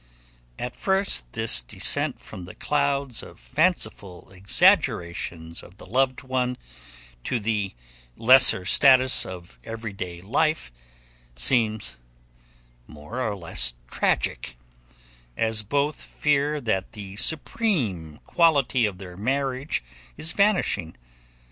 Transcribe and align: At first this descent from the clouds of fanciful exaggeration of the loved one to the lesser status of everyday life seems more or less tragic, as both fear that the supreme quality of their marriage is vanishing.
At 0.57 0.75
first 0.75 1.31
this 1.33 1.61
descent 1.61 2.19
from 2.19 2.45
the 2.45 2.55
clouds 2.55 3.21
of 3.21 3.39
fanciful 3.39 4.31
exaggeration 4.31 5.53
of 5.61 5.77
the 5.77 5.85
loved 5.85 6.23
one 6.23 6.57
to 7.23 7.39
the 7.39 7.75
lesser 8.17 8.65
status 8.65 9.27
of 9.27 9.59
everyday 9.63 10.19
life 10.23 10.71
seems 11.35 11.97
more 12.87 13.21
or 13.21 13.35
less 13.35 13.75
tragic, 13.91 14.57
as 15.37 15.61
both 15.61 16.01
fear 16.01 16.59
that 16.59 16.93
the 16.93 17.15
supreme 17.17 18.19
quality 18.25 18.87
of 18.87 18.97
their 18.97 19.15
marriage 19.15 19.83
is 20.17 20.31
vanishing. 20.31 20.97